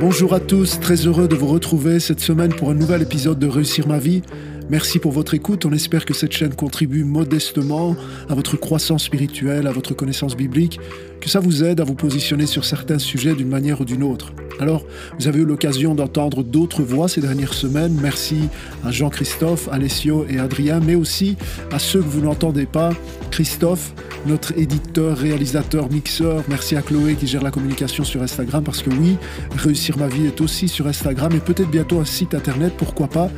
[0.00, 3.46] Bonjour à tous, très heureux de vous retrouver cette semaine pour un nouvel épisode de
[3.46, 4.22] Réussir ma vie.
[4.68, 5.64] Merci pour votre écoute.
[5.64, 7.94] On espère que cette chaîne contribue modestement
[8.28, 10.80] à votre croissance spirituelle, à votre connaissance biblique,
[11.20, 14.32] que ça vous aide à vous positionner sur certains sujets d'une manière ou d'une autre.
[14.60, 14.84] Alors,
[15.18, 17.96] vous avez eu l'occasion d'entendre d'autres voix ces dernières semaines.
[18.00, 18.48] Merci
[18.84, 21.36] à Jean-Christophe, Alessio et Adrien, mais aussi
[21.72, 22.90] à ceux que vous n'entendez pas.
[23.30, 23.92] Christophe,
[24.26, 26.42] notre éditeur, réalisateur, mixeur.
[26.48, 29.16] Merci à Chloé qui gère la communication sur Instagram parce que oui,
[29.56, 33.30] Réussir ma vie est aussi sur Instagram et peut-être bientôt un site internet, pourquoi pas.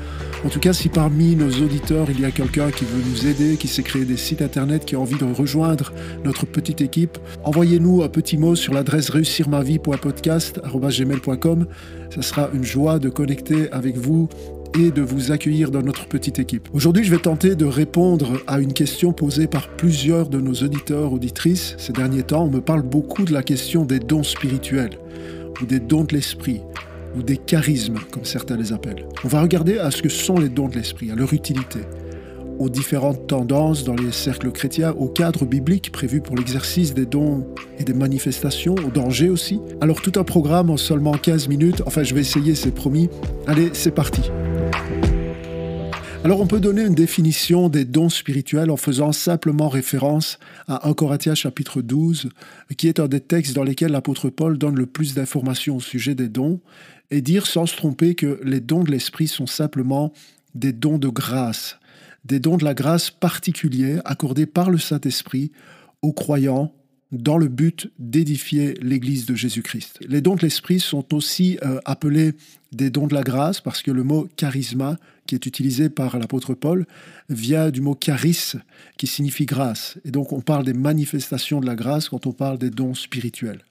[0.45, 3.56] En tout cas, si parmi nos auditeurs, il y a quelqu'un qui veut nous aider,
[3.56, 5.92] qui sait créer des sites internet, qui a envie de rejoindre
[6.24, 11.66] notre petite équipe, envoyez-nous un petit mot sur l'adresse réussirmavie.podcast.gmail.com.
[12.15, 14.29] Ce sera une joie de connecter avec vous
[14.79, 16.68] et de vous accueillir dans notre petite équipe.
[16.73, 21.12] Aujourd'hui, je vais tenter de répondre à une question posée par plusieurs de nos auditeurs,
[21.12, 21.74] auditrices.
[21.79, 24.98] Ces derniers temps, on me parle beaucoup de la question des dons spirituels
[25.60, 26.60] ou des dons de l'esprit
[27.17, 29.07] ou des charismes, comme certains les appellent.
[29.24, 31.80] On va regarder à ce que sont les dons de l'esprit, à leur utilité,
[32.59, 37.47] aux différentes tendances dans les cercles chrétiens, au cadre biblique prévu pour l'exercice des dons
[37.79, 39.60] et des manifestations, aux dangers aussi.
[39.80, 43.09] Alors tout un programme en seulement 15 minutes, enfin je vais essayer, c'est promis.
[43.47, 44.23] Allez, c'est parti.
[46.25, 50.95] Alors on peut donner une définition des dons spirituels en faisant simplement référence à 1
[50.95, 52.29] Corinthiens chapitre 12,
[52.77, 56.16] qui est un des textes dans lesquels l'apôtre Paul donne le plus d'informations au sujet
[56.16, 56.60] des dons,
[57.10, 60.12] et dire sans se tromper que les dons de l'Esprit sont simplement
[60.54, 61.78] des dons de grâce,
[62.24, 65.53] des dons de la grâce particuliers accordés par le Saint-Esprit
[66.03, 66.72] aux croyants
[67.10, 70.00] dans le but d'édifier l'Église de Jésus-Christ.
[70.06, 72.32] Les dons de l'Esprit sont aussi euh, appelés
[72.72, 76.54] des dons de la grâce parce que le mot charisma, qui est utilisé par l'apôtre
[76.54, 76.86] Paul,
[77.31, 78.53] vient du mot charis,
[78.98, 79.97] qui signifie grâce.
[80.04, 83.64] Et donc on parle des manifestations de la grâce quand on parle des dons spirituels.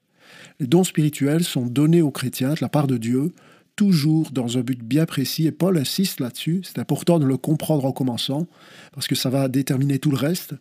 [0.60, 3.32] Les dons spirituels sont donnés aux chrétiens de la part de Dieu,
[3.76, 7.86] toujours dans un but bien précis, et Paul insiste là-dessus, c'est important de le comprendre
[7.86, 8.48] en commençant,
[8.92, 10.56] parce que ça va déterminer tout le reste.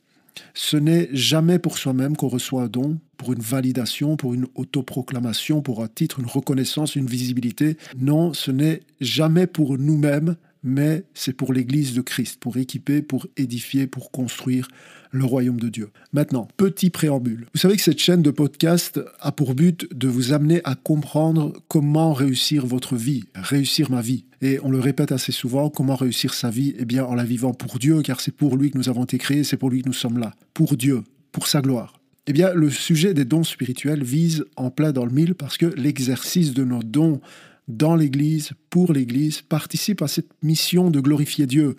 [0.52, 5.62] Ce n'est jamais pour soi-même qu'on reçoit un don, pour une validation, pour une autoproclamation,
[5.62, 7.78] pour un titre, une reconnaissance, une visibilité.
[7.98, 13.26] Non, ce n'est jamais pour nous-mêmes, mais c'est pour l'Église de Christ, pour équiper, pour
[13.38, 14.68] édifier, pour construire
[15.16, 15.90] le royaume de Dieu.
[16.12, 17.46] Maintenant, petit préambule.
[17.54, 21.52] Vous savez que cette chaîne de podcast a pour but de vous amener à comprendre
[21.68, 24.24] comment réussir votre vie, réussir ma vie.
[24.42, 26.74] Et on le répète assez souvent, comment réussir sa vie?
[26.78, 29.18] Eh bien, en la vivant pour Dieu, car c'est pour lui que nous avons été
[29.18, 30.34] créés, c'est pour lui que nous sommes là.
[30.54, 31.02] Pour Dieu,
[31.32, 32.00] pour sa gloire.
[32.26, 35.66] Eh bien, le sujet des dons spirituels vise en plein dans le mille parce que
[35.66, 37.20] l'exercice de nos dons
[37.68, 41.76] dans l'Église, pour l'Église, participe à cette mission de glorifier Dieu.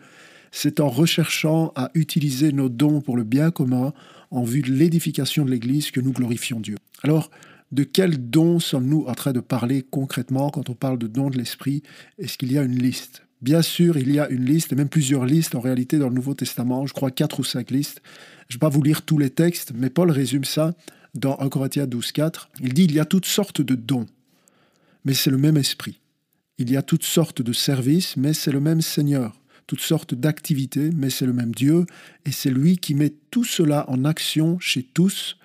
[0.59, 3.94] C'est en recherchant à utiliser nos dons pour le bien commun,
[4.31, 6.78] en vue de l'édification de l'Église, que nous glorifions Dieu.
[7.03, 7.29] Alors,
[7.72, 11.38] de quels dons sommes-nous en train de parler concrètement quand on parle de dons de
[11.38, 11.84] l'Esprit?
[12.18, 13.22] Est-ce qu'il y a une liste?
[13.44, 16.16] Bien sûr, il y a une liste, et même plusieurs listes en réalité dans le
[16.16, 18.01] Nouveau Testament, je crois quatre ou cinq listes.
[18.50, 20.74] Je ne vais pas vous lire tous les textes, mais Paul résume ça
[21.13, 22.50] dans 1 Corinthiens 12, 4.
[22.62, 24.07] Il dit il y a toutes sortes de dons
[25.06, 26.01] mais c'est le même esprit.
[26.57, 29.39] Il y a toutes sortes de services, mais c'est le même Seigneur.
[29.68, 31.86] Toutes sortes d'activités, mais c'est le même Dieu,
[32.26, 35.38] et c'est lui qui met tout cela en action chez tous.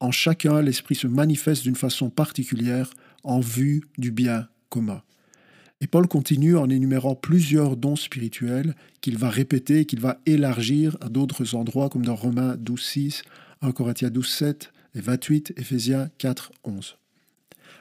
[0.00, 2.90] En chacun, l'Esprit se manifeste d'une façon particulière
[3.22, 5.02] en vue du bien commun.
[5.82, 11.10] Et Paul continue en énumérant plusieurs dons spirituels qu'il va répéter, qu'il va élargir à
[11.10, 13.22] d'autres endroits, comme dans Romains 12, 6,
[13.60, 16.96] 1 Corinthiens 12, 7 et 28, Éphésiens 4, 11.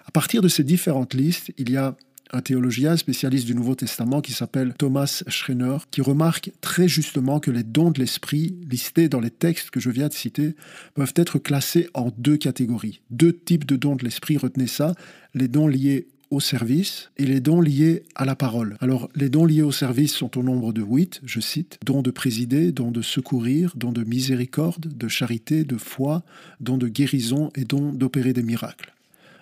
[0.05, 1.95] À partir de ces différentes listes, il y a
[2.31, 7.51] un théologien spécialiste du Nouveau Testament qui s'appelle Thomas Schreiner, qui remarque très justement que
[7.51, 10.55] les dons de l'esprit listés dans les textes que je viens de citer
[10.93, 13.01] peuvent être classés en deux catégories.
[13.09, 14.95] Deux types de dons de l'esprit, retenez ça,
[15.33, 18.77] les dons liés au service et les dons liés à la parole.
[18.81, 22.11] Alors, les dons liés au service sont au nombre de huit, je cite, dons de
[22.11, 26.23] présider, dons de secourir, dons de miséricorde, de charité, de foi,
[26.59, 28.93] dons de guérison et dons d'opérer des miracles.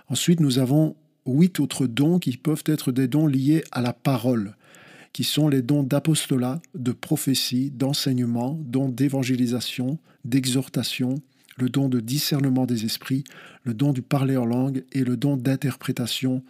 [0.10, 4.56] Ensuite, nous avons huit autres dons qui peuvent être des dons liés à la parole,
[5.14, 11.16] qui sont les dons d'apostolat, de prophétie, d'enseignement, dons d'évangélisation, d'exhortation,
[11.58, 13.24] le don de discernement des esprits,
[13.64, 16.44] le don du parler en langue et le don d'interprétation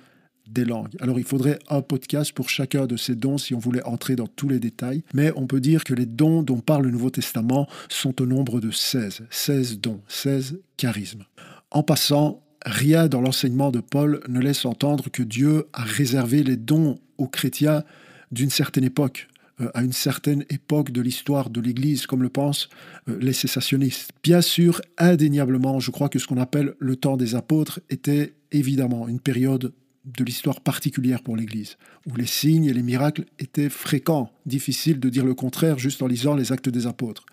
[0.47, 0.95] des langues.
[0.99, 4.27] Alors il faudrait un podcast pour chacun de ces dons si on voulait entrer dans
[4.27, 7.67] tous les détails, mais on peut dire que les dons dont parle le Nouveau Testament
[7.89, 11.23] sont au nombre de 16, 16 dons, 16 charismes.
[11.71, 16.57] En passant, rien dans l'enseignement de Paul ne laisse entendre que Dieu a réservé les
[16.57, 17.83] dons aux chrétiens
[18.31, 19.27] d'une certaine époque,
[19.61, 22.69] euh, à une certaine époque de l'histoire de l'Église, comme le pensent
[23.07, 24.11] euh, les cessationnistes.
[24.23, 29.07] Bien sûr, indéniablement, je crois que ce qu'on appelle le temps des apôtres était évidemment
[29.07, 29.73] une période
[30.05, 31.77] de l'histoire particulière pour l'Église,
[32.07, 34.31] où les signes et les miracles étaient fréquents.
[34.45, 37.25] Difficile de dire le contraire juste en lisant les actes des apôtres.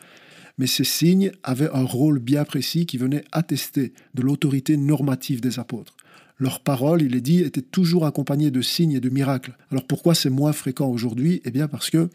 [0.58, 5.58] Mais ces signes avaient un rôle bien précis qui venait attester de l'autorité normative des
[5.58, 5.96] apôtres.
[6.38, 9.56] Leur parole, il est dit, était toujours accompagnée de signes et de miracles.
[9.70, 11.42] Alors pourquoi c'est moins fréquent aujourd'hui?
[11.44, 12.08] Eh bien parce que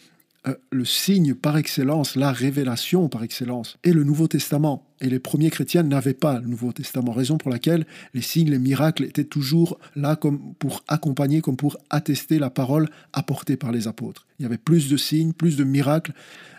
[0.48, 4.86] euh, le signe par excellence, la révélation par excellence, est le Nouveau Testament.
[5.02, 8.60] Et les premiers chrétiens n'avaient pas le Nouveau Testament, raison pour laquelle les signes, les
[8.60, 13.88] miracles étaient toujours là comme pour accompagner, comme pour attester la parole apportée par les
[13.88, 14.26] apôtres.
[14.40, 16.14] Il y avait plus de signes, plus de miracles,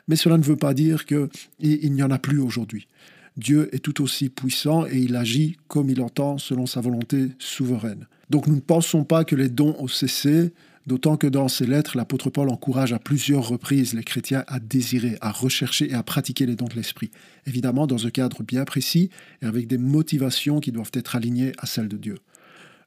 [0.09, 2.89] mais cela ne veut pas dire qu'il n'y en a plus aujourd'hui.
[3.37, 8.07] Dieu est tout aussi puissant et il agit comme il entend selon sa volonté souveraine.
[8.31, 10.53] Donc nous ne pensons pas que les dons ont cessé,
[10.87, 15.19] D'autant que dans ses lettres, l'apôtre Paul encourage à plusieurs reprises les chrétiens à désirer,
[15.21, 17.11] à rechercher et à pratiquer les dons de l'Esprit.
[17.45, 19.11] Évidemment, dans un cadre bien précis
[19.43, 22.19] et avec des motivations qui doivent être alignées à celles de Dieu.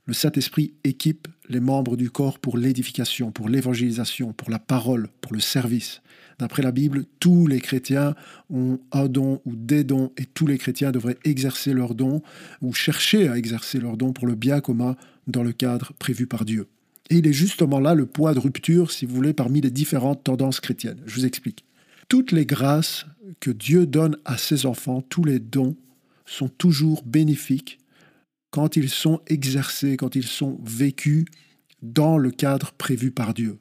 [0.06, 5.34] Le Saint-Esprit équipe les membres du corps pour l'édification, pour l'évangélisation, pour la parole, pour
[5.34, 6.02] le service.
[6.40, 8.16] D'après la Bible, tous les chrétiens
[8.50, 12.22] ont un don ou des dons et tous les chrétiens devraient exercer leurs dons
[12.62, 14.96] ou chercher à exercer leurs dons pour le bien commun
[15.28, 16.70] dans le cadre prévu par Dieu.
[17.10, 20.24] Et il est justement là le poids de rupture, si vous voulez, parmi les différentes
[20.24, 21.02] tendances chrétiennes.
[21.06, 21.66] Je vous explique.
[22.08, 23.06] Toutes les grâces
[23.40, 25.76] que Dieu donne à ses enfants, tous les dons,
[26.26, 27.80] sont toujours bénéfiques
[28.52, 31.26] quand ils sont exercés, quand ils sont vécus
[31.82, 33.58] dans le cadre prévu par Dieu.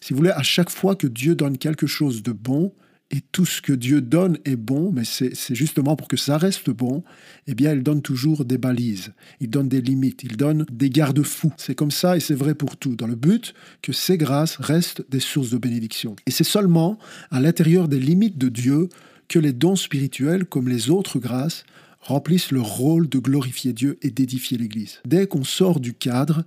[0.00, 2.72] Si vous voulez, à chaque fois que Dieu donne quelque chose de bon,
[3.10, 6.70] et tout ce que Dieu donne est bon, mais c'est justement pour que ça reste
[6.70, 7.04] bon,
[7.46, 11.52] eh bien, il donne toujours des balises, il donne des limites, il donne des garde-fous.
[11.56, 15.04] C'est comme ça et c'est vrai pour tout, dans le but que ces grâces restent
[15.08, 16.16] des sources de bénédiction.
[16.26, 16.98] Et c'est seulement
[17.30, 18.88] à l'intérieur des limites de Dieu
[19.28, 21.64] que les dons spirituels, comme les autres grâces,
[22.00, 25.00] remplissent le rôle de glorifier Dieu et d'édifier l'Église.
[25.04, 26.44] Dès qu'on sort du cadre,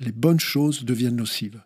[0.00, 1.60] les bonnes choses deviennent nocives.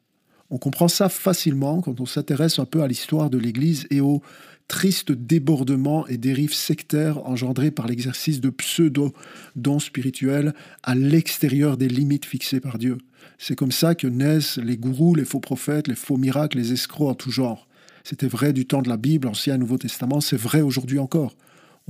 [0.51, 4.21] On comprend ça facilement quand on s'intéresse un peu à l'histoire de l'Église et aux
[4.67, 12.25] tristes débordements et dérives sectaires engendrés par l'exercice de pseudo-dons spirituels à l'extérieur des limites
[12.25, 12.99] fixées par Dieu.
[13.39, 17.09] C'est comme ça que naissent les gourous, les faux prophètes, les faux miracles, les escrocs
[17.09, 17.67] en tout genre.
[18.05, 21.37] C'était vrai du temps de la Bible, Ancien et Nouveau Testament, c'est vrai aujourd'hui encore.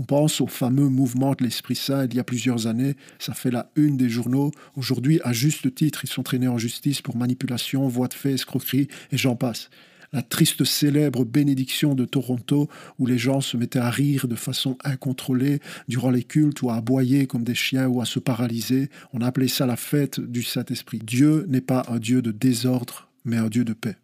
[0.01, 2.97] On pense au fameux mouvement de l'Esprit Saint il y a plusieurs années.
[3.19, 4.51] Ça fait la une des journaux.
[4.75, 8.89] Aujourd'hui, à juste titre, ils sont traînés en justice pour manipulation, voie de fait, escroquerie,
[9.13, 9.69] et j'en passe.
[10.15, 14.79] La triste célèbre bénédiction de Toronto, où les gens se mettaient à rire de façon
[14.85, 18.89] incontrôlée durant les cultes, ou à aboyer comme des chiens, ou à se paralyser.
[19.13, 21.01] On a appelé ça la fête du Saint-Esprit.
[21.01, 23.99] Dieu n'est pas un Dieu de désordre, mais un Dieu de paix.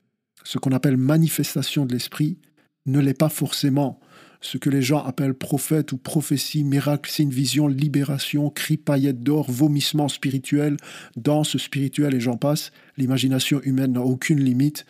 [0.44, 2.36] Ce qu'on appelle manifestation de l'Esprit
[2.84, 3.98] ne l'est pas forcément
[4.40, 9.50] ce que les gens appellent prophète ou prophétie, miracle, signe, vision, libération, cri, paillettes d'or,
[9.50, 10.76] vomissement spirituel,
[11.16, 14.86] danse spirituelle et j'en passe, l'imagination humaine n'a aucune limite,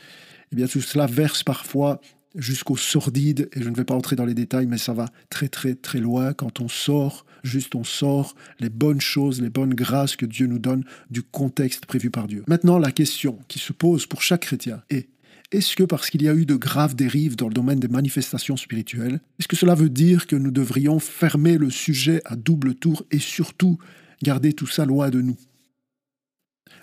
[0.52, 2.00] eh bien tout cela verse parfois
[2.36, 5.48] jusqu'au sordide, et je ne vais pas entrer dans les détails, mais ça va très
[5.48, 6.34] très très loin.
[6.34, 10.58] Quand on sort, juste on sort les bonnes choses, les bonnes grâces que Dieu nous
[10.58, 12.44] donne du contexte prévu par Dieu.
[12.46, 15.08] Maintenant, la question qui se pose pour chaque chrétien est
[15.52, 18.56] est-ce que parce qu'il y a eu de graves dérives dans le domaine des manifestations
[18.56, 23.04] spirituelles, est-ce que cela veut dire que nous devrions fermer le sujet à double tour
[23.10, 23.78] et surtout
[24.22, 25.36] garder tout ça loin de nous?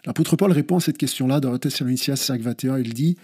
[0.06, 2.80] L'apôtre Paul répond à cette question-là dans Thessaloniciens 5, 21.
[2.80, 3.18] Il dit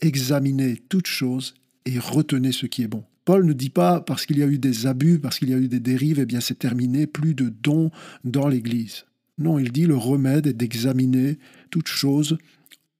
[0.00, 1.54] Examinez toutes choses
[1.86, 3.04] et retenez ce qui est bon.
[3.24, 5.58] Paul ne dit pas parce qu'il y a eu des abus, parce qu'il y a
[5.58, 7.90] eu des dérives, eh bien c'est terminé, plus de dons
[8.24, 9.04] dans l'Église.
[9.38, 11.38] Non, il dit le remède est d'examiner
[11.70, 12.38] toutes choses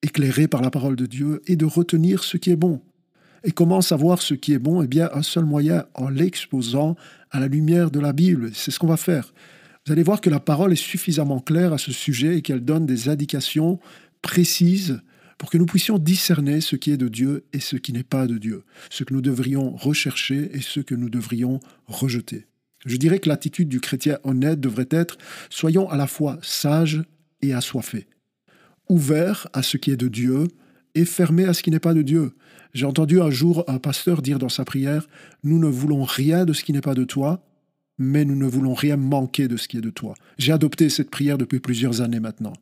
[0.02, 2.80] éclairé par la parole de Dieu et de retenir ce qui est bon.
[3.45, 4.83] Et comment savoir ce qui est bon?
[4.83, 6.97] Eh bien, un seul moyen, en l'exposant
[7.30, 8.50] à la lumière de la Bible.
[8.54, 9.33] C'est ce qu'on va faire.
[9.87, 12.87] Vous allez voir que la parole est suffisamment claire à ce sujet et qu'elle donne
[12.87, 13.78] des indications
[14.21, 15.00] précises
[15.38, 18.26] pour que nous puissions discerner ce qui est de Dieu et ce qui n'est pas
[18.26, 22.47] de Dieu, ce que nous devrions rechercher et ce que nous devrions rejeter.
[22.85, 25.16] Je dirais que l'attitude du chrétien honnête devrait être
[25.49, 27.02] soyons à la fois sages
[27.40, 28.07] et assoiffés
[28.90, 30.49] ouvert à ce qui est de Dieu
[30.94, 32.32] et fermé à ce qui n'est pas de Dieu.
[32.75, 35.09] J'ai entendu un jour un pasteur dire dans sa prière,
[35.44, 37.42] Nous ne voulons rien de ce qui n'est pas de toi,
[37.99, 40.14] mais nous ne voulons rien manquer de ce qui est de toi.
[40.38, 42.54] J'ai adopté cette prière depuis plusieurs années maintenant.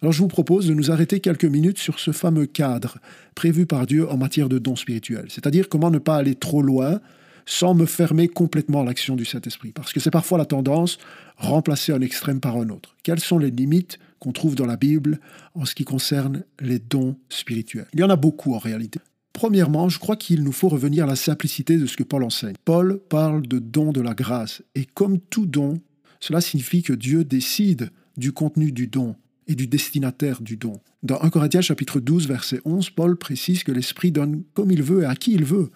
[0.00, 2.98] Alors je vous propose de nous arrêter quelques minutes sur ce fameux cadre
[3.34, 7.00] prévu par Dieu en matière de dons spirituels, c'est-à-dire comment ne pas aller trop loin
[7.46, 10.98] sans me fermer complètement à l'action du Saint-Esprit, parce que c'est parfois la tendance,
[11.36, 12.94] remplacer un extrême par un autre.
[13.02, 15.20] Quelles sont les limites qu'on trouve dans la Bible
[15.54, 17.86] en ce qui concerne les dons spirituels.
[17.92, 19.00] Il y en a beaucoup en réalité.
[19.32, 22.56] Premièrement, je crois qu'il nous faut revenir à la simplicité de ce que Paul enseigne.
[22.64, 25.80] Paul parle de don de la grâce, et comme tout don,
[26.20, 29.14] cela signifie que Dieu décide du contenu du don
[29.46, 30.80] et du destinataire du don.
[31.02, 35.02] Dans 1 Corinthiens chapitre 12 verset 11, Paul précise que l'Esprit donne comme il veut
[35.02, 35.70] et à qui il veut.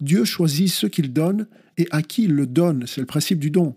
[0.00, 2.84] Dieu choisit ce qu'il donne et à qui il le donne.
[2.86, 3.74] C'est le principe du don.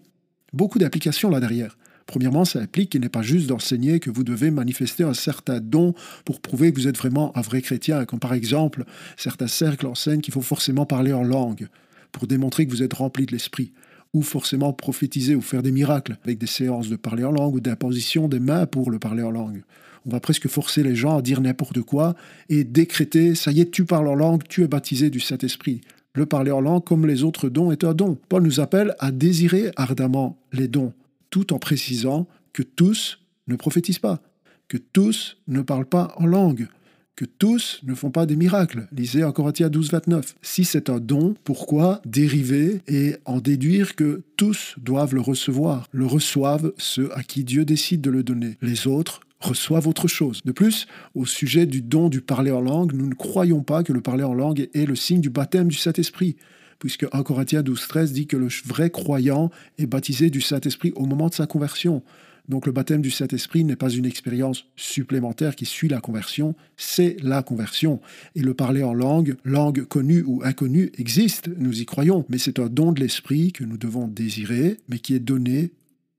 [0.53, 1.77] Beaucoup d'applications là derrière.
[2.07, 5.93] Premièrement, ça implique qu'il n'est pas juste d'enseigner que vous devez manifester un certain don
[6.25, 8.85] pour prouver que vous êtes vraiment un vrai chrétien, comme par exemple
[9.17, 11.67] certains cercles enseignent qu'il faut forcément parler en langue
[12.11, 13.71] pour démontrer que vous êtes rempli de l'esprit,
[14.13, 17.59] ou forcément prophétiser ou faire des miracles avec des séances de parler en langue ou
[17.61, 19.63] d'imposition des mains pour le parler en langue.
[20.05, 22.15] On va presque forcer les gens à dire n'importe quoi
[22.49, 25.81] et décréter ça y est, tu parles en langue, tu es baptisé du Saint-Esprit.
[26.13, 28.17] Le parler en langue, comme les autres dons, est un don.
[28.27, 30.91] Paul nous appelle à désirer ardemment les dons
[31.31, 34.21] tout en précisant que tous ne prophétisent pas,
[34.67, 36.67] que tous ne parlent pas en langue,
[37.15, 38.87] que tous ne font pas des miracles.
[38.91, 40.35] Lisez en Corinthiens 12, 29.
[40.41, 45.87] Si c'est un don, pourquoi dériver et en déduire que tous doivent le recevoir?
[45.91, 48.57] Le reçoivent ceux à qui Dieu décide de le donner.
[48.61, 50.41] Les autres reçoivent autre chose.
[50.45, 53.93] De plus, au sujet du don du parler en langue, nous ne croyons pas que
[53.93, 56.37] le parler en langue est le signe du baptême du Saint-Esprit
[56.81, 61.05] puisque 1 Corinthiens 12, 13 dit que le vrai croyant est baptisé du Saint-Esprit au
[61.05, 62.03] moment de sa conversion.
[62.49, 67.17] Donc le baptême du Saint-Esprit n'est pas une expérience supplémentaire qui suit la conversion, c'est
[67.21, 68.01] la conversion.
[68.35, 72.57] Et le parler en langue, langue connue ou inconnue, existe, nous y croyons, mais c'est
[72.57, 75.73] un don de l'Esprit que nous devons désirer, mais qui est donné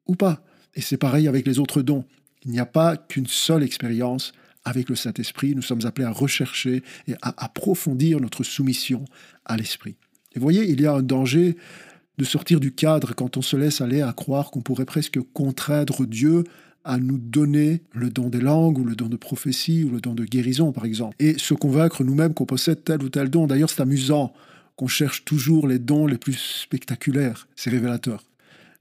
[0.06, 0.44] ou pas.
[0.76, 2.04] Et c'est pareil avec les autres dons.
[2.44, 4.32] Il n'y a pas qu'une seule expérience
[4.64, 9.04] avec le Saint-Esprit, nous sommes appelés à rechercher et à approfondir notre soumission
[9.44, 9.96] à l'Esprit.
[10.34, 11.56] Et vous voyez, il y a un danger
[12.18, 16.06] de sortir du cadre quand on se laisse aller à croire qu'on pourrait presque contraindre
[16.06, 16.44] Dieu
[16.84, 20.14] à nous donner le don des langues ou le don de prophétie ou le don
[20.14, 21.16] de guérison, par exemple.
[21.20, 23.46] Et se convaincre nous-mêmes qu'on possède tel ou tel don.
[23.46, 24.32] D'ailleurs, c'est amusant
[24.76, 27.46] qu'on cherche toujours les dons les plus spectaculaires.
[27.56, 28.24] C'est révélateur.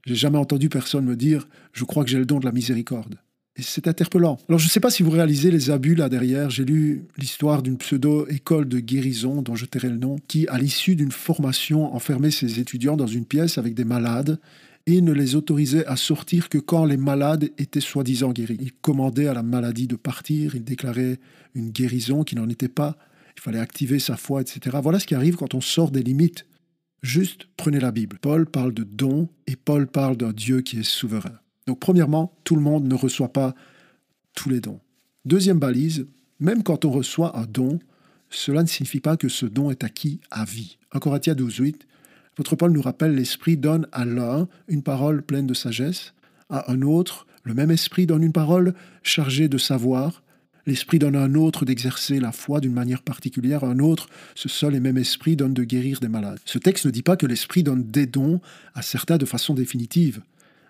[0.04, 3.16] J'ai jamais entendu personne me dire Je crois que j'ai le don de la miséricorde.
[3.56, 4.38] Et c'est interpellant.
[4.48, 6.48] Alors je ne sais pas si vous réalisez les abus là derrière.
[6.48, 10.96] J'ai lu l'histoire d'une pseudo-école de guérison dont je tairai le nom, qui, à l'issue
[10.96, 14.40] d'une formation, enfermait ses étudiants dans une pièce avec des malades
[14.86, 18.58] et ne les autorisait à sortir que quand les malades étaient soi-disant guéris.
[18.60, 21.20] Il commandait à la maladie de partir, il déclarait
[21.54, 22.96] une guérison qui n'en était pas,
[23.36, 24.78] il fallait activer sa foi, etc.
[24.82, 26.46] Voilà ce qui arrive quand on sort des limites.
[27.02, 28.18] Juste prenez la Bible.
[28.20, 31.41] Paul parle de don et Paul parle d'un Dieu qui est souverain.
[31.66, 33.54] Donc premièrement, tout le monde ne reçoit pas
[34.34, 34.80] tous les dons.
[35.24, 36.06] Deuxième balise,
[36.40, 37.78] même quand on reçoit un don,
[38.30, 40.78] cela ne signifie pas que ce don est acquis à vie.
[40.92, 41.86] En Corinthiens 12, 8,
[42.36, 46.14] votre Paul nous rappelle l'Esprit donne à l'un une parole pleine de sagesse,
[46.48, 50.22] à un autre, le même Esprit donne une parole chargée de savoir,
[50.66, 54.48] l'Esprit donne à un autre d'exercer la foi d'une manière particulière, à un autre, ce
[54.48, 56.38] seul et même Esprit donne de guérir des malades.
[56.44, 58.40] Ce texte ne dit pas que l'Esprit donne des dons
[58.74, 60.22] à certains de façon définitive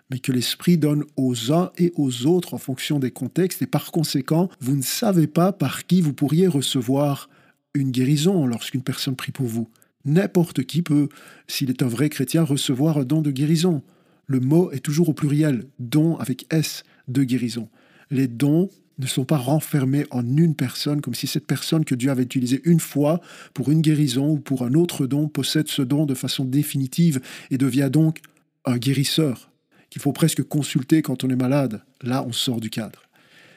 [0.09, 3.91] mais que l'Esprit donne aux uns et aux autres en fonction des contextes, et par
[3.91, 7.29] conséquent, vous ne savez pas par qui vous pourriez recevoir
[7.73, 9.69] une guérison lorsqu'une personne prie pour vous.
[10.05, 11.09] N'importe qui peut,
[11.47, 13.81] s'il est un vrai chrétien, recevoir un don de guérison.
[14.27, 17.69] Le mot est toujours au pluriel, don avec S, de guérison.
[18.11, 18.69] Les dons
[18.99, 22.61] ne sont pas renfermés en une personne, comme si cette personne que Dieu avait utilisée
[22.65, 23.21] une fois
[23.53, 27.57] pour une guérison ou pour un autre don possède ce don de façon définitive et
[27.57, 28.19] devient donc
[28.65, 29.52] un guérisseur
[29.93, 31.83] qu'il faut presque consulter quand on est malade.
[32.01, 33.03] Là, on sort du cadre.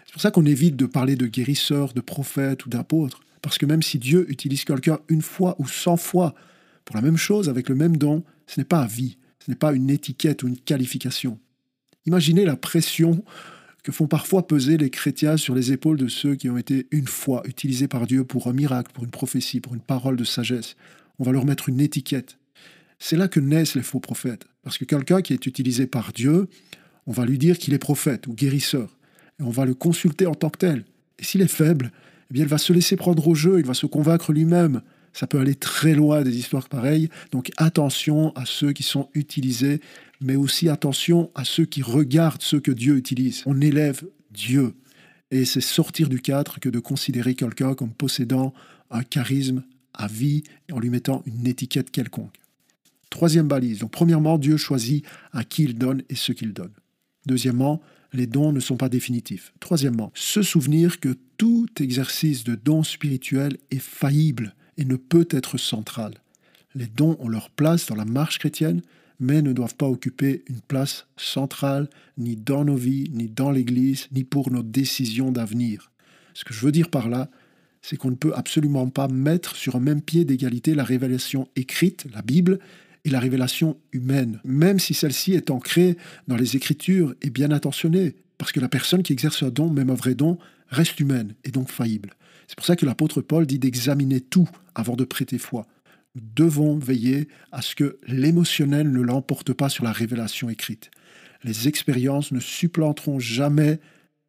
[0.05, 3.64] C'est pour ça qu'on évite de parler de guérisseur, de prophète ou d'apôtre, parce que
[3.64, 6.35] même si Dieu utilise quelqu'un une fois ou cent fois
[6.85, 9.57] pour la même chose, avec le même don, ce n'est pas à vie, ce n'est
[9.57, 11.38] pas une étiquette ou une qualification.
[12.05, 13.25] Imaginez la pression
[13.83, 17.09] que font parfois peser les chrétiens sur les épaules de ceux qui ont été une
[17.09, 20.76] fois utilisés par Dieu pour un miracle, pour une prophétie, pour une parole de sagesse.
[21.19, 22.37] On va leur mettre une étiquette.
[22.99, 24.47] C'est là que naissent les faux prophètes.
[24.62, 26.49] Parce que quelqu'un qui est utilisé par Dieu,
[27.07, 28.97] on va lui dire qu'il est prophète ou guérisseur.
[29.38, 30.85] Et on va le consulter en tant que tel.
[31.19, 31.93] Et s'il est faible,
[32.31, 34.83] eh bien, il va se laisser prendre au jeu, il va se convaincre lui-même.
[35.12, 37.09] Ça peut aller très loin des histoires pareilles.
[37.33, 39.81] Donc attention à ceux qui sont utilisés,
[40.21, 43.43] mais aussi attention à ceux qui regardent ce que Dieu utilise.
[43.47, 44.75] On élève Dieu.
[45.31, 48.53] Et c'est sortir du cadre que de considérer quelqu'un comme possédant
[48.91, 52.35] un charisme à vie en lui mettant une étiquette quelconque.
[53.10, 53.80] Troisième balise.
[53.80, 56.72] Donc, premièrement, Dieu choisit à qui il donne et ce qu'il donne.
[57.26, 57.80] Deuxièmement,
[58.12, 59.52] les dons ne sont pas définitifs.
[59.60, 65.58] Troisièmement, se souvenir que tout exercice de don spirituel est faillible et ne peut être
[65.58, 66.14] central.
[66.75, 68.82] Les dons ont leur place dans la marche chrétienne,
[69.18, 74.08] mais ne doivent pas occuper une place centrale ni dans nos vies, ni dans l'Église,
[74.12, 75.90] ni pour nos décisions d'avenir.
[76.34, 77.30] Ce que je veux dire par là,
[77.80, 82.06] c'est qu'on ne peut absolument pas mettre sur un même pied d'égalité la révélation écrite,
[82.12, 82.58] la Bible,
[83.06, 85.96] et la révélation humaine, même si celle-ci est ancrée
[86.26, 89.90] dans les Écritures et bien intentionnée, parce que la personne qui exerce un don, même
[89.90, 92.14] un vrai don, reste humaine et donc faillible.
[92.48, 95.68] C'est pour ça que l'apôtre Paul dit d'examiner tout avant de prêter foi.
[96.16, 100.90] Nous devons veiller à ce que l'émotionnel ne l'emporte pas sur la révélation écrite.
[101.44, 103.78] Les expériences ne supplanteront jamais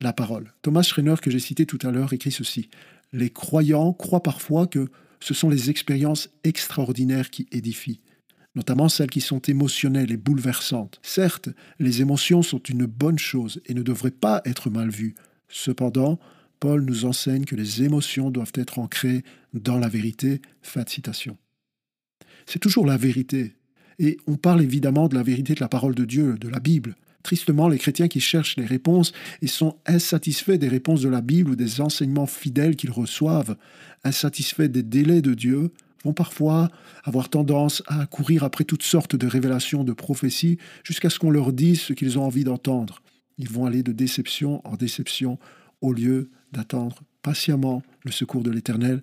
[0.02, 0.54] la parole.
[0.62, 2.70] Thomas Schreiner, que j'ai cité tout à l'heure, écrit ceci.
[3.12, 4.88] Les croyants croient parfois que
[5.20, 8.02] ce sont les expériences extraordinaires qui édifient,
[8.58, 11.00] notamment celles qui sont émotionnelles et bouleversantes.
[11.04, 11.50] Certes,
[11.80, 15.14] les émotions sont une bonne chose et ne devraient pas être mal vues.
[15.48, 16.20] Cependant,
[16.60, 19.24] Paul nous enseigne que les émotions doivent être ancrées
[19.54, 20.42] dans la vérité.
[20.64, 21.38] Fin de citation.
[22.48, 23.54] C'est toujours la vérité.
[24.00, 26.96] Et on parle évidemment de la vérité de la parole de Dieu, de la Bible.
[27.22, 29.12] Tristement, les chrétiens qui cherchent les réponses
[29.44, 33.56] et sont insatisfaits des réponses de la Bible ou des enseignements fidèles qu'ils reçoivent,
[34.04, 35.72] insatisfaits des délais de Dieu,
[36.04, 36.70] vont parfois
[37.04, 41.54] avoir tendance à courir après toutes sortes de révélations, de prophéties, jusqu'à ce qu'on leur
[41.54, 43.02] dise ce qu'ils ont envie d'entendre.
[43.38, 45.38] Ils vont aller de déception en déception
[45.82, 49.02] au lieu d'attendre patiemment le secours de l'Éternel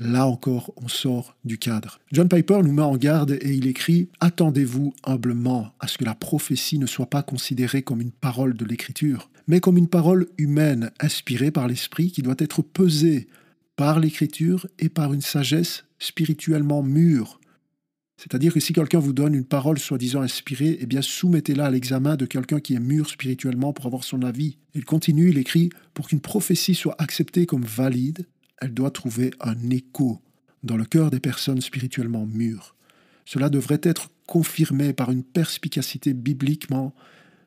[0.00, 2.00] Là encore, on sort du cadre.
[2.10, 6.16] John Piper nous met en garde et il écrit Attendez-vous humblement à ce que la
[6.16, 10.90] prophétie ne soit pas considérée comme une parole de l'Écriture, mais comme une parole humaine,
[10.98, 13.28] inspirée par l'Esprit, qui doit être pesée
[13.76, 17.40] par l'Écriture et par une sagesse spirituellement mûre.
[18.16, 22.16] C'est-à-dire que si quelqu'un vous donne une parole soi-disant inspirée, eh bien soumettez-la à l'examen
[22.16, 24.58] de quelqu'un qui est mûr spirituellement pour avoir son avis.
[24.74, 28.26] Il continue, il écrit Pour qu'une prophétie soit acceptée comme valide,
[28.60, 30.20] elle doit trouver un écho
[30.62, 32.76] dans le cœur des personnes spirituellement mûres.
[33.24, 36.94] Cela devrait être confirmé par une perspicacité bibliquement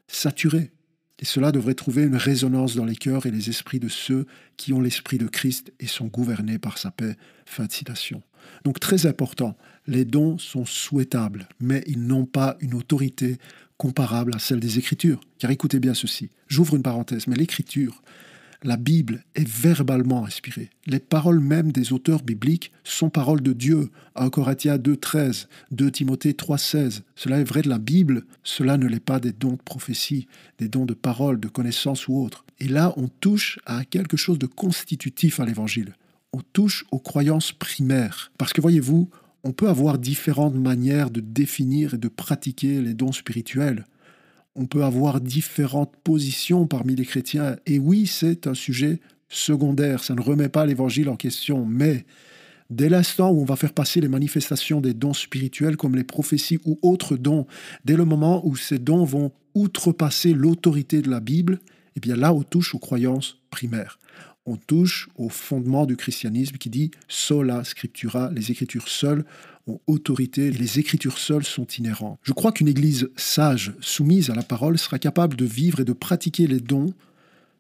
[0.08, 0.72] saturée.
[1.20, 4.74] Et cela devrait trouver une résonance dans les cœurs et les esprits de ceux qui
[4.74, 7.16] ont l'esprit de Christ et sont gouvernés par sa paix.
[7.46, 8.22] Fin de citation.
[8.64, 9.58] Donc très important,
[9.88, 13.38] les dons sont souhaitables, mais ils n'ont pas une autorité
[13.78, 15.22] comparable à celle des Écritures.
[15.40, 18.02] Car écoutez bien ceci, j'ouvre une parenthèse, mais l'Écriture,
[18.64, 20.70] la Bible est verbalement inspirée.
[20.86, 23.90] Les paroles mêmes des auteurs bibliques sont paroles de Dieu.
[24.16, 27.02] 1 Corinthiens 2.13, 2 Timothée 3.16.
[27.16, 30.28] Cela est vrai de la Bible, cela ne l'est pas des dons de prophétie,
[30.58, 32.46] des dons de parole, de connaissance ou autres.
[32.60, 35.94] Et là, on touche à quelque chose de constitutif à l'Évangile.
[36.34, 38.32] On touche aux croyances primaires.
[38.38, 39.10] Parce que voyez-vous,
[39.44, 43.86] on peut avoir différentes manières de définir et de pratiquer les dons spirituels
[44.58, 47.56] on peut avoir différentes positions parmi les chrétiens.
[47.68, 52.06] Et oui, c'est un sujet secondaire, ça ne remet pas l'évangile en question, mais
[52.70, 56.60] dès l'instant où on va faire passer les manifestations des dons spirituels comme les prophéties
[56.66, 57.46] ou autres dons,
[57.86, 61.60] dès le moment où ces dons vont outrepasser l'autorité de la Bible,
[61.96, 64.00] eh bien là, on touche aux croyances primaires.
[64.46, 69.26] On touche au fondement du christianisme qui dit sola scriptura, les écritures seules
[69.68, 72.20] ont autorité les écritures seules sont inhérentes.
[72.24, 75.94] Je crois qu'une Église sage, soumise à la parole, sera capable de vivre et de
[75.94, 76.94] pratiquer les dons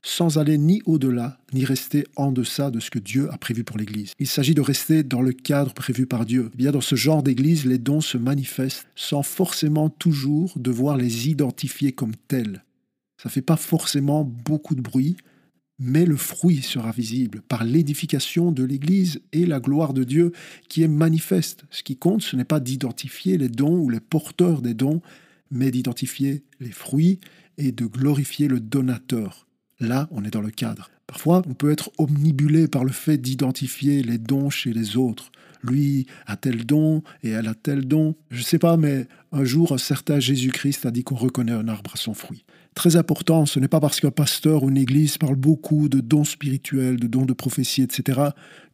[0.02, 3.78] sans aller ni au-delà, ni rester en deçà de ce que Dieu a prévu pour
[3.78, 4.14] l'Église.
[4.20, 6.50] Il s'agit de rester dans le cadre prévu par Dieu.
[6.54, 11.30] Eh bien, dans ce genre d'Église, les dons se manifestent sans forcément toujours devoir les
[11.30, 12.64] identifier comme tels.
[13.22, 15.18] Ça ne fait pas forcément beaucoup de bruit,
[15.80, 20.32] mais le fruit sera visible par l'édification de l'Église et la gloire de Dieu
[20.70, 21.66] qui est manifeste.
[21.70, 25.02] Ce qui compte, ce n'est pas d'identifier les dons ou les porteurs des dons,
[25.52, 27.20] mais d'identifier les fruits
[27.58, 29.48] et de glorifier le donateur.
[29.80, 30.90] Là, on est dans le cadre.
[31.06, 35.32] Parfois, on peut être omnibulé par le fait d'identifier les dons chez les autres.
[35.64, 38.16] Lui a tel don et elle a tel don.
[38.30, 41.68] Je ne sais pas, mais un jour, un certain Jésus-Christ a dit qu'on reconnaît un
[41.68, 42.46] arbre à son fruit
[42.78, 43.48] très important.
[43.48, 47.08] Ce n'est pas parce qu'un pasteur ou une église parle beaucoup de dons spirituels, de
[47.08, 48.22] dons de prophétie, etc.,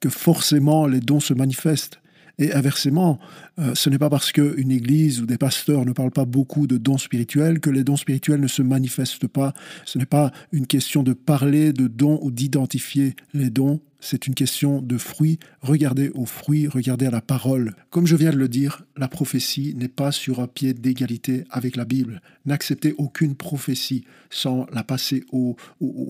[0.02, 2.03] que forcément les dons se manifestent.
[2.39, 3.19] Et inversement,
[3.60, 6.78] euh, ce n'est pas parce qu'une église ou des pasteurs ne parlent pas beaucoup de
[6.78, 9.54] dons spirituels que les dons spirituels ne se manifestent pas.
[9.86, 14.36] Ce n'est pas une question de parler de dons ou d'identifier les dons, c'est une
[14.36, 15.39] question de fruits.
[15.62, 17.74] Regardez aux fruits, regardez à la parole.
[17.89, 21.78] Comme je viens de le dire, la prophétie n'est pas sur un pied d'égalité avec
[21.78, 22.22] la Bible.
[22.46, 25.56] N'acceptez aucune prophétie sans la passer au,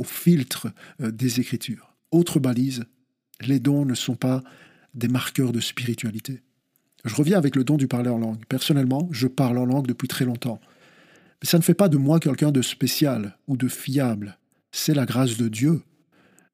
[0.03, 0.69] filtre
[1.01, 1.93] euh, des Écritures.
[2.09, 2.85] Autre balise,
[3.45, 4.43] les dons ne sont pas
[4.93, 6.41] des marqueurs de spiritualité.
[7.05, 8.45] Je reviens avec le don du parler en langue.
[8.47, 10.59] Personnellement, je parle en langue depuis très longtemps.
[11.41, 14.37] Mais ça ne fait pas de moi quelqu'un de spécial ou de fiable.
[14.71, 15.81] C'est la grâce de Dieu.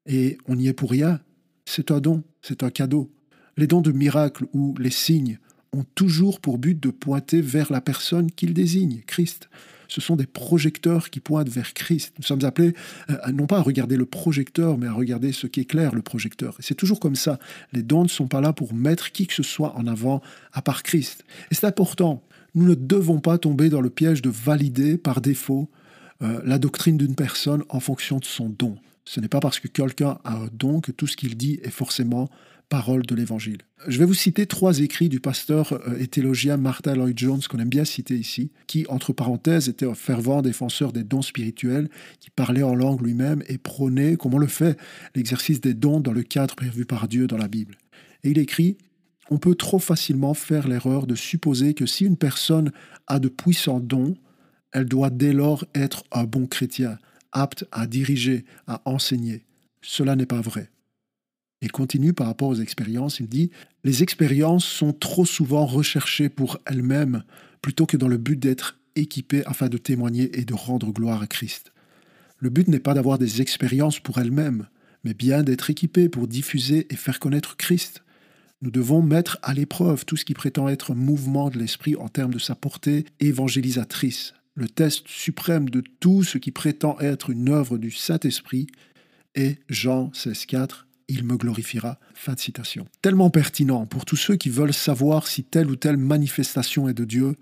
[0.06, 1.20] Et on n'y est pour rien.
[1.66, 3.12] C'est un don, c'est un cadeau.
[3.56, 5.38] Les dons de miracles ou les signes
[5.72, 9.48] ont toujours pour but de pointer vers la personne qu'ils désignent, Christ.
[9.90, 12.14] Ce sont des projecteurs qui pointent vers Christ.
[12.16, 12.74] Nous sommes appelés
[13.10, 16.54] euh, non pas à regarder le projecteur, mais à regarder ce qui éclaire le projecteur.
[16.60, 17.40] Et c'est toujours comme ça.
[17.72, 20.22] Les dons ne sont pas là pour mettre qui que ce soit en avant
[20.52, 21.24] à part Christ.
[21.50, 22.22] Et c'est important.
[22.54, 25.68] Nous ne devons pas tomber dans le piège de valider par défaut
[26.22, 28.76] euh, la doctrine d'une personne en fonction de son don.
[29.04, 31.70] Ce n'est pas parce que quelqu'un a un don que tout ce qu'il dit est
[31.70, 32.30] forcément
[32.70, 33.58] parole de l'Évangile.
[33.88, 37.58] Je vais vous citer trois écrits du pasteur euh, et théologien Martha Lloyd Jones, qu'on
[37.58, 42.30] aime bien citer ici, qui, entre parenthèses, était un fervent défenseur des dons spirituels, qui
[42.30, 44.78] parlait en langue lui-même et prônait, comme on le fait,
[45.14, 47.76] l'exercice des dons dans le cadre prévu par Dieu dans la Bible.
[48.22, 48.78] Et il écrit
[49.30, 52.70] On peut trop facilement faire l'erreur de supposer que si une personne
[53.08, 54.14] a de puissants dons,
[54.72, 56.98] elle doit dès lors être un bon chrétien,
[57.32, 59.44] apte à diriger, à enseigner.
[59.82, 60.70] Cela n'est pas vrai.
[61.62, 63.50] Il continue par rapport aux expériences, il dit
[63.84, 67.22] Les expériences sont trop souvent recherchées pour elles-mêmes
[67.60, 71.26] plutôt que dans le but d'être équipées afin de témoigner et de rendre gloire à
[71.26, 71.72] Christ.
[72.38, 74.68] Le but n'est pas d'avoir des expériences pour elles-mêmes,
[75.04, 78.02] mais bien d'être équipées pour diffuser et faire connaître Christ.
[78.62, 82.32] Nous devons mettre à l'épreuve tout ce qui prétend être mouvement de l'esprit en termes
[82.32, 84.34] de sa portée évangélisatrice.
[84.54, 88.66] Le test suprême de tout ce qui prétend être une œuvre du Saint-Esprit
[89.34, 91.98] est Jean 16,4 il me glorifiera.
[92.14, 92.86] Fin de citation.
[93.02, 97.04] Tellement pertinent pour tous ceux qui veulent savoir si telle ou telle manifestation est de
[97.04, 97.36] Dieu.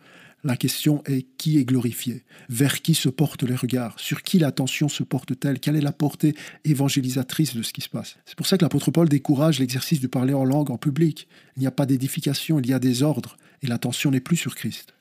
[0.44, 2.24] La question est qui est glorifié?
[2.48, 3.98] Vers qui se portent les regards?
[3.98, 5.60] Sur qui l'attention se porte-t-elle?
[5.60, 8.16] Quelle est la portée évangélisatrice de ce qui se passe?
[8.24, 11.28] C'est pour ça que l'apôtre Paul décourage l'exercice du parler en langue en public.
[11.56, 14.54] Il n'y a pas d'édification, il y a des ordres, et l'attention n'est plus sur
[14.54, 14.94] Christ.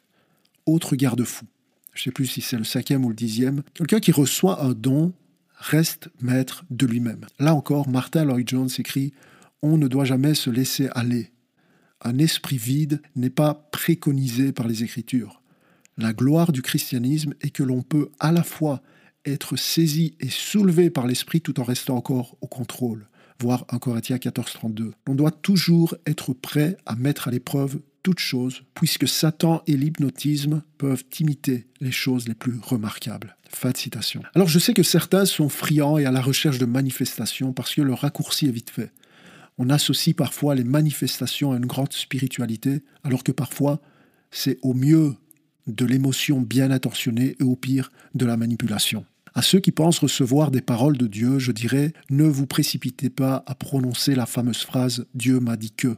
[0.66, 1.46] Autre garde-fou.
[1.94, 3.62] Je ne sais plus si c'est le cinquième ou le dixième.
[3.76, 5.14] Quelqu'un qui reçoit un don
[5.58, 7.26] reste maître de lui-même.
[7.40, 9.14] Là encore, Martin Lloyd Jones écrit
[9.62, 11.32] On ne doit jamais se laisser aller.
[12.02, 15.42] Un esprit vide n'est pas préconisé par les Écritures.
[15.98, 18.84] La gloire du christianisme est que l'on peut à la fois
[19.26, 23.08] être saisi et soulevé par l'esprit tout en restant encore au contrôle.
[23.42, 24.94] Voir 1 Corinthiens 14, 32.
[25.08, 30.64] On doit toujours être prêt à mettre à l'épreuve toute chose, puisque Satan et l'hypnotisme
[30.78, 33.36] peuvent imiter les choses les plus remarquables.
[33.50, 34.24] Fin de citation.
[34.34, 37.82] Alors je sais que certains sont friands et à la recherche de manifestations parce que
[37.82, 38.94] le raccourci est vite fait.
[39.58, 43.82] On associe parfois les manifestations à une grande spiritualité, alors que parfois
[44.32, 45.14] c'est au mieux
[45.68, 49.04] de l'émotion bien intentionnée et au pire de la manipulation.
[49.36, 53.44] À ceux qui pensent recevoir des paroles de Dieu, je dirais, ne vous précipitez pas
[53.48, 55.88] à prononcer la fameuse phrase⁇ Dieu m'a dit que⁇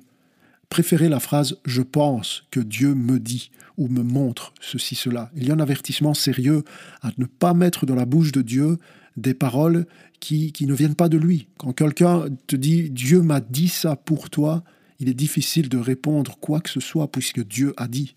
[0.69, 5.31] Préférez la phrase⁇ Je pense que Dieu me dit⁇ ou me montre ceci, cela.
[5.35, 6.63] Il y a un avertissement sérieux
[7.01, 8.77] à ne pas mettre dans la bouche de Dieu
[9.17, 9.85] des paroles
[10.19, 11.47] qui, qui ne viennent pas de lui.
[11.57, 14.63] Quand quelqu'un te dit Dieu m'a dit ça pour toi,
[14.99, 18.15] il est difficile de répondre quoi que ce soit puisque Dieu a dit.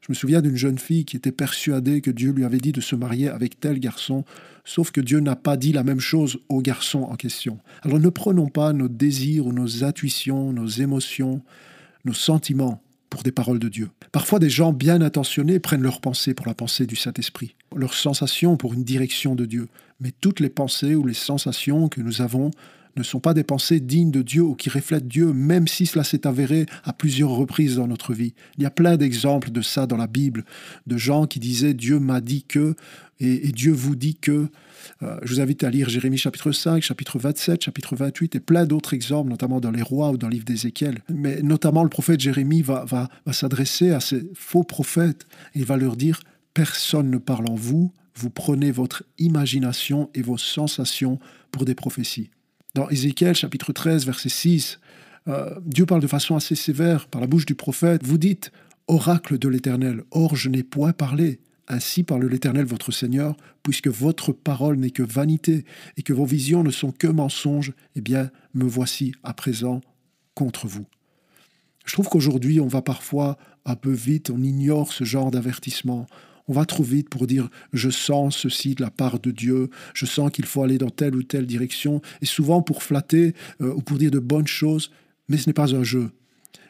[0.00, 2.80] Je me souviens d'une jeune fille qui était persuadée que Dieu lui avait dit de
[2.80, 4.24] se marier avec tel garçon,
[4.64, 7.58] sauf que Dieu n'a pas dit la même chose au garçon en question.
[7.82, 11.42] Alors ne prenons pas nos désirs ou nos intuitions, nos émotions,
[12.04, 13.90] nos sentiments pour des paroles de Dieu.
[14.12, 18.56] Parfois, des gens bien intentionnés prennent leur pensée pour la pensée du Saint-Esprit, leur sensation
[18.56, 19.68] pour une direction de Dieu.
[20.00, 22.52] Mais toutes les pensées ou les sensations que nous avons
[22.96, 26.04] ne sont pas des pensées dignes de Dieu ou qui reflètent Dieu, même si cela
[26.04, 28.34] s'est avéré à plusieurs reprises dans notre vie.
[28.58, 30.44] Il y a plein d'exemples de ça dans la Bible,
[30.86, 32.74] de gens qui disaient Dieu m'a dit que,
[33.20, 34.48] et, Dieu vous dit que.
[35.02, 38.64] Euh, je vous invite à lire Jérémie chapitre 5, chapitre 27, chapitre 28 et plein
[38.64, 41.00] d'autres exemples, notamment dans les rois ou dans le livre d'Ézéchiel.
[41.12, 45.76] Mais notamment le prophète Jérémie va, va, va s'adresser à ces faux prophètes et va
[45.76, 46.20] leur dire
[46.54, 51.18] Personne ne parle en vous, vous prenez votre imagination et vos sensations
[51.52, 52.30] pour des prophéties.
[52.74, 54.80] Dans Ézéchiel chapitre 13, verset 6,
[55.26, 58.04] euh, Dieu parle de façon assez sévère par la bouche du prophète.
[58.04, 58.52] Vous dites,
[58.86, 61.40] Oracle de l'Éternel, or je n'ai point parlé.
[61.66, 65.64] Ainsi parle l'Éternel votre Seigneur, puisque votre parole n'est que vanité
[65.96, 69.80] et que vos visions ne sont que mensonges, eh bien, me voici à présent
[70.34, 70.86] contre vous.
[71.84, 76.06] Je trouve qu'aujourd'hui, on va parfois un peu vite, on ignore ce genre d'avertissement.
[76.50, 80.04] On va trop vite pour dire je sens ceci de la part de Dieu, je
[80.04, 83.82] sens qu'il faut aller dans telle ou telle direction, et souvent pour flatter euh, ou
[83.82, 84.90] pour dire de bonnes choses,
[85.28, 86.10] mais ce n'est pas un jeu.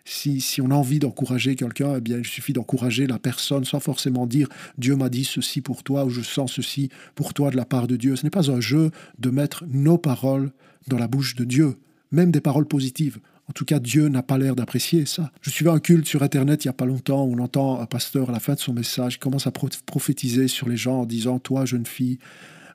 [0.04, 3.80] Si, si, on a envie d'encourager quelqu'un, eh bien, il suffit d'encourager la personne sans
[3.80, 7.56] forcément dire Dieu m'a dit ceci pour toi ou je sens ceci pour toi de
[7.56, 8.16] la part de Dieu.
[8.16, 10.52] Ce n'est pas un jeu de mettre nos paroles
[10.88, 11.78] dans la bouche de Dieu,
[12.12, 13.18] même des paroles positives.
[13.50, 15.32] En tout cas, Dieu n'a pas l'air d'apprécier ça.
[15.42, 17.86] Je suivais un culte sur Internet il n'y a pas longtemps où on entend un
[17.86, 21.40] pasteur à la fin de son message commence à prophétiser sur les gens en disant
[21.40, 22.20] Toi, jeune fille,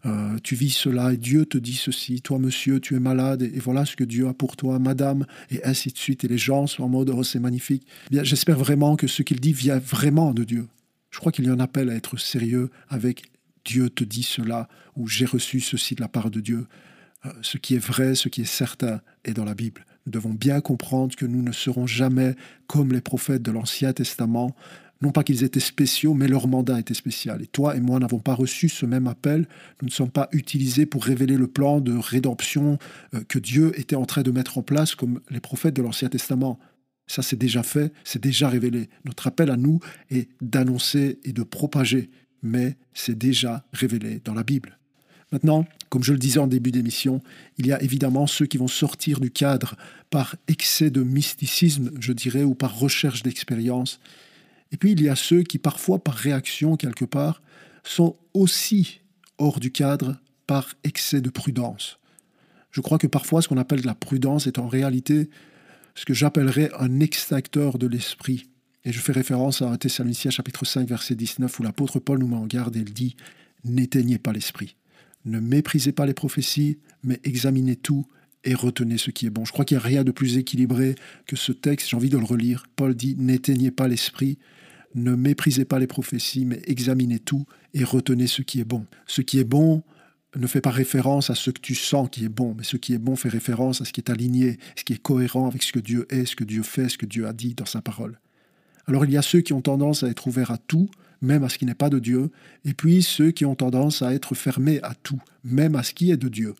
[0.05, 3.57] euh, tu vis cela et Dieu te dit ceci, toi monsieur, tu es malade et,
[3.59, 6.25] voilà ce que Dieu a pour toi, madame, et ainsi de suite.
[6.25, 7.87] Et les gens sont en mode, oh c'est magnifique.
[8.07, 10.67] Eh bien, j'espère vraiment que ce qu'il dit vient vraiment de Dieu.
[11.09, 13.23] Je crois qu'il y a un appel à être sérieux avec
[13.63, 16.67] Dieu te dit cela ou j'ai reçu ceci de la part de Dieu.
[17.25, 19.85] Euh, ce qui est vrai, ce qui est certain est dans la Bible.
[20.05, 22.35] Nous devons bien comprendre que nous ne serons jamais
[22.67, 24.55] comme les prophètes de l'Ancien Testament,
[25.01, 27.41] non pas qu'ils étaient spéciaux, mais leur mandat était spécial.
[27.41, 29.47] Et toi et moi n'avons pas reçu ce même appel.
[29.81, 32.77] Nous ne sommes pas utilisés pour révéler le plan de rédemption
[33.13, 36.09] euh, que Dieu était en train de mettre en place comme les prophètes de l'Ancien
[36.09, 36.59] Testament.
[37.07, 38.89] Ça, c'est déjà fait, c'est déjà révélé.
[39.03, 42.09] Notre appel à nous est d'annoncer et de propager,
[42.41, 44.79] mais c'est déjà révélé dans la Bible.
[45.35, 47.21] Maintenant, comme je le disais en début d'émission,
[47.57, 49.75] il y a évidemment ceux qui vont sortir du cadre
[50.09, 53.99] par excès de mysticisme, je dirais, ou par recherche d'expérience.
[54.71, 57.41] Et puis il y a ceux qui, parfois par réaction quelque part,
[57.83, 59.01] sont aussi
[59.37, 60.15] hors du cadre
[60.47, 61.99] par excès de prudence.
[62.71, 65.29] Je crois que parfois ce qu'on appelle de la prudence est en réalité
[65.95, 68.47] ce que j'appellerais un extincteur de l'esprit.
[68.85, 72.27] Et je fais référence à 1 Thessaloniciens chapitre 5 verset 19 où l'apôtre Paul nous
[72.29, 73.17] met en garde et il dit
[73.65, 74.77] N'éteignez pas l'esprit.
[75.25, 78.05] Ne méprisez pas les prophéties, mais examinez tout
[78.43, 79.43] et retenez ce qui est bon.
[79.43, 81.89] Je crois qu'il n'y a rien de plus équilibré que ce texte.
[81.89, 82.67] J'ai envie de le relire.
[82.75, 84.37] Paul dit N'éteignez pas l'esprit,
[84.93, 88.85] ne méprisez pas les prophéties, mais examinez tout et retenez ce qui est bon.
[89.07, 89.83] Ce qui est bon
[90.37, 92.93] ne fait pas référence à ce que tu sens qui est bon, mais ce qui
[92.93, 95.71] est bon fait référence à ce qui est aligné, ce qui est cohérent avec ce
[95.71, 98.19] que Dieu est, ce que Dieu fait, ce que Dieu a dit dans sa parole.
[98.87, 100.89] Alors il y a ceux qui ont tendance à être ouverts à tout,
[101.21, 102.29] même à ce qui n'est pas de Dieu,
[102.63, 106.11] et puis ceux qui ont tendance à être fermés à tout, même à ce qui
[106.11, 106.55] est de Dieu.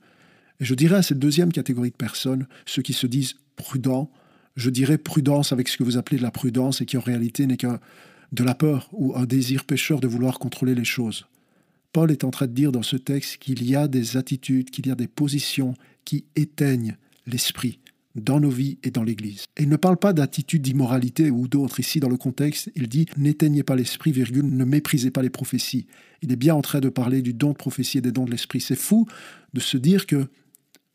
[0.59, 4.09] Et je dirais à cette deuxième catégorie de personnes, ceux qui se disent prudents,
[4.55, 7.45] je dirais prudence avec ce que vous appelez de la prudence et qui en réalité
[7.45, 7.79] n'est qu'un
[8.31, 11.25] de la peur ou un désir pécheur de vouloir contrôler les choses.
[11.93, 14.87] Paul est en train de dire dans ce texte qu'il y a des attitudes, qu'il
[14.87, 17.79] y a des positions qui éteignent l'esprit,
[18.15, 19.45] dans nos vies et dans l'Église.
[19.57, 21.79] Et il ne parle pas d'attitude d'immoralité ou d'autres.
[21.79, 25.87] Ici, dans le contexte, il dit N'éteignez pas l'esprit, virgule, ne méprisez pas les prophéties.
[26.21, 28.31] Il est bien en train de parler du don de prophétie et des dons de
[28.31, 28.61] l'esprit.
[28.61, 29.05] C'est fou
[29.53, 30.27] de se dire que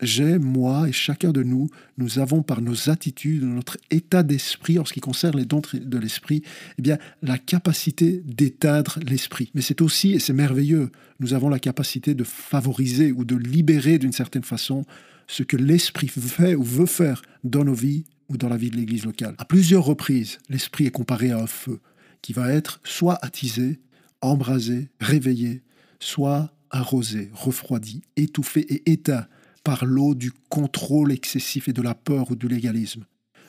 [0.01, 4.85] j'ai, moi et chacun de nous, nous avons par nos attitudes, notre état d'esprit en
[4.85, 6.41] ce qui concerne les dons de l'esprit,
[6.79, 9.51] eh bien, la capacité d'éteindre l'esprit.
[9.53, 13.99] Mais c'est aussi, et c'est merveilleux, nous avons la capacité de favoriser ou de libérer
[13.99, 14.85] d'une certaine façon
[15.31, 18.75] ce que l'Esprit fait ou veut faire dans nos vies ou dans la vie de
[18.75, 19.33] l'Église locale.
[19.37, 21.79] À plusieurs reprises, l'Esprit est comparé à un feu
[22.21, 23.79] qui va être soit attisé,
[24.19, 25.63] embrasé, réveillé,
[26.01, 29.25] soit arrosé, refroidi, étouffé et éteint
[29.63, 33.05] par l'eau du contrôle excessif et de la peur ou du légalisme.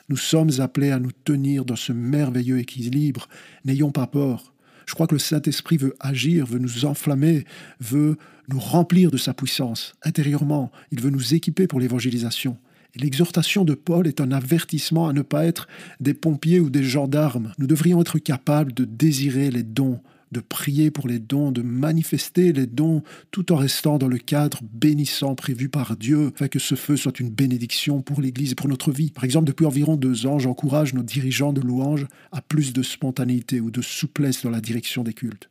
[0.07, 3.27] Nous sommes appelés à nous tenir dans ce merveilleux équilibre.
[3.65, 4.52] N'ayons pas peur.
[4.85, 7.45] Je crois que le Saint-Esprit veut agir, veut nous enflammer,
[7.79, 8.17] veut
[8.49, 10.71] nous remplir de sa puissance intérieurement.
[10.91, 12.57] Il veut nous équiper pour l'évangélisation.
[12.95, 15.67] L'exhortation de Paul est un avertissement à ne pas être
[15.99, 17.51] des pompiers ou des gendarmes.
[17.57, 19.99] Nous devrions être capables de désirer les dons,
[20.33, 24.59] de prier pour les dons, de manifester les dons, tout en restant dans le cadre
[24.73, 28.67] bénissant prévu par Dieu, afin que ce feu soit une bénédiction pour l'Église et pour
[28.67, 29.11] notre vie.
[29.11, 33.61] Par exemple, depuis environ deux ans, j'encourage nos dirigeants de louanges à plus de spontanéité
[33.61, 35.49] ou de souplesse dans la direction des cultes.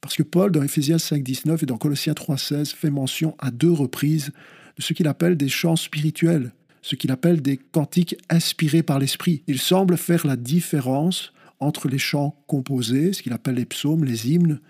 [0.00, 4.32] Parce que Paul, dans Éphésiens 5.19 et dans Colossiens 3.16, fait mention à deux reprises
[4.76, 9.42] de ce qu'il appelle des chants spirituels, ce qu'il appelle des cantiques inspirés par l'Esprit.
[9.46, 14.30] Il semble faire la différence entre les chants composés, ce qu'il appelle les psaumes, les
[14.30, 14.60] hymnes,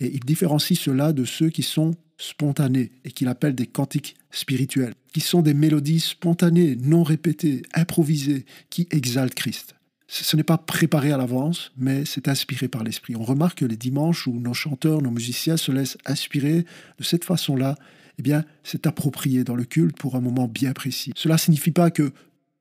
[0.00, 4.94] et il différencie cela de ceux qui sont spontanés et qu'il appelle des cantiques spirituels,
[5.12, 9.74] qui sont des mélodies spontanées, non répétées, improvisées, qui exaltent Christ.
[10.06, 13.14] Ce n'est pas préparé à l'avance, mais c'est inspiré par l'Esprit.
[13.14, 16.64] On remarque que les dimanches où nos chanteurs, nos musiciens se laissent inspirer
[16.98, 17.76] de cette façon-là,
[18.18, 21.12] eh bien, c'est approprié dans le culte pour un moment bien précis.
[21.14, 22.12] Cela ne signifie pas que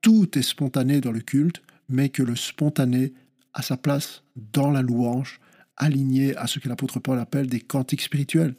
[0.01, 3.13] tout est spontané dans le culte, mais que le spontané
[3.53, 5.39] à sa place dans la louange,
[5.77, 8.55] aligné à ce que l'apôtre Paul appelle des cantiques spirituels.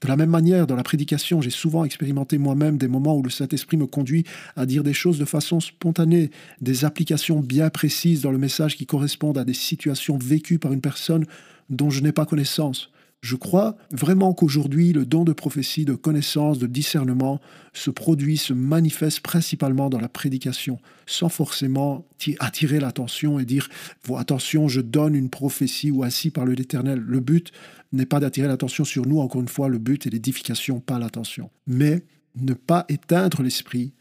[0.00, 3.30] De la même manière, dans la prédication, j'ai souvent expérimenté moi-même des moments où le
[3.30, 6.30] Saint-Esprit me conduit à dire des choses de façon spontanée,
[6.60, 10.82] des applications bien précises dans le message qui correspondent à des situations vécues par une
[10.82, 11.24] personne
[11.70, 12.90] dont je n'ai pas connaissance.
[13.24, 17.40] Je crois vraiment qu'aujourd'hui, le don de prophétie, de connaissance, de discernement
[17.72, 22.06] se produit, se manifeste principalement dans la prédication, sans forcément
[22.38, 23.70] attirer l'attention et dire
[24.14, 26.98] attention, je donne une prophétie ou ainsi par l'Éternel.
[26.98, 27.50] Le but
[27.92, 31.48] n'est pas d'attirer l'attention sur nous, encore une fois, le but est l'édification, pas l'attention.
[31.66, 32.04] Mais
[32.36, 33.94] ne pas éteindre l'esprit,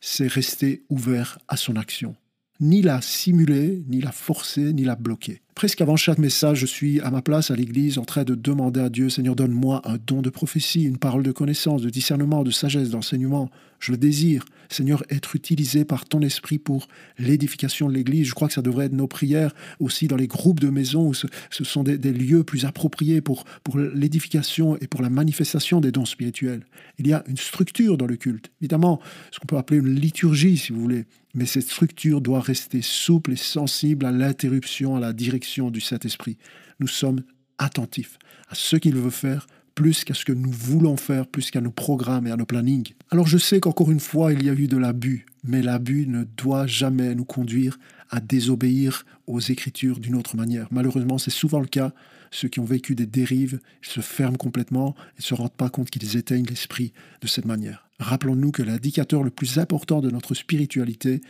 [0.00, 2.16] c'est rester ouvert à son action.
[2.60, 5.40] Ni la simuler, ni la forcer, ni la bloquer.
[5.54, 8.80] Presque avant chaque message, je suis à ma place à l'église en train de demander
[8.80, 12.50] à Dieu, Seigneur, donne-moi un don de prophétie, une parole de connaissance, de discernement, de
[12.50, 13.50] sagesse, d'enseignement.
[13.78, 16.88] Je le désire, Seigneur, être utilisé par ton esprit pour
[17.18, 18.26] l'édification de l'église.
[18.26, 21.14] Je crois que ça devrait être nos prières aussi dans les groupes de maisons où
[21.14, 26.04] ce, sont des, lieux plus appropriés pour, pour l'édification et pour la manifestation des dons
[26.04, 26.66] spirituels.
[26.98, 30.56] Il y a une structure dans le culte, évidemment, ce qu'on peut appeler une liturgie,
[30.56, 35.12] si vous voulez, mais cette structure doit rester souple et sensible à l'interruption, à la
[35.12, 36.38] direction du Saint-Esprit.
[36.80, 37.22] Nous sommes
[37.58, 38.18] attentifs
[38.48, 41.70] à ce qu'il veut faire plus qu'à ce que nous voulons faire, plus qu'à nos
[41.70, 42.92] programmes et à nos plannings.
[43.10, 46.24] Alors je sais qu'encore une fois, il y a eu de l'abus, mais l'abus ne
[46.24, 47.78] doit jamais nous conduire
[48.10, 50.68] à désobéir aux Écritures d'une autre manière.
[50.70, 51.92] Malheureusement, c'est souvent le cas.
[52.34, 55.88] Ceux qui ont vécu des dérives, se ferment complètement et ne se rendent pas compte
[55.88, 57.88] qu'ils éteignent l'esprit de cette manière.
[58.00, 61.20] Rappelons-nous que l'indicateur le plus important de notre spiritualité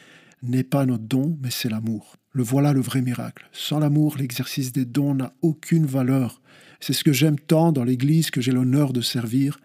[0.42, 2.16] n'est pas notre don, mais c'est l'amour.
[2.32, 3.46] Le voilà le vrai miracle.
[3.52, 6.40] Sans l'amour, l'exercice des dons n'a aucune valeur.
[6.80, 9.60] C'est ce que j'aime tant dans l'Église que j'ai l'honneur de servir.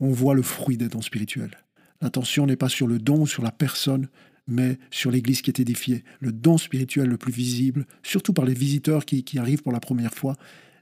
[0.00, 1.58] On voit le fruit des dons spirituels.
[2.00, 4.08] L'attention n'est pas sur le don ou sur la personne,
[4.48, 6.04] mais sur l'Église qui est édifiée.
[6.20, 9.80] Le don spirituel le plus visible, surtout par les visiteurs qui, qui arrivent pour la
[9.80, 10.36] première fois,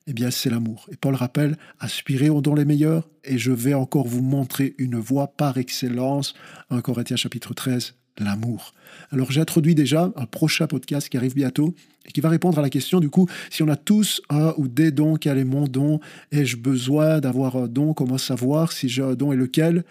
[0.08, 0.88] eh bien c'est l'amour.
[0.90, 4.96] Et Paul rappelle, aspirez aux dons les meilleurs, et je vais encore vous montrer une
[4.96, 6.34] voie par excellence.
[6.70, 8.72] 1 Corinthiens chapitre 13, l'amour.
[9.10, 11.74] Alors j'introduis déjà un prochain podcast qui arrive bientôt
[12.06, 14.66] et qui va répondre à la question du coup, si on a tous un ou
[14.66, 16.00] des dons, quel est mon don
[16.32, 17.92] Ai-je besoin d'avoir un don?
[17.92, 19.84] Comment savoir si j'ai un don et lequel?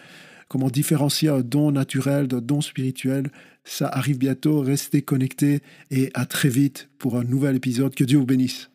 [0.48, 3.30] Comment différencier un don naturel d'un don spirituel?
[3.66, 7.94] Ça arrive bientôt, restez connectés et à très vite pour un nouvel épisode.
[7.94, 8.72] Que Dieu vous bénisse.